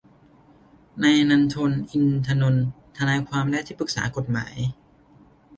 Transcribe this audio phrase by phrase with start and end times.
[1.03, 2.65] นายนันทน อินทนนท์
[2.97, 4.55] ทนายความและที่ปรึกษากฏหมาย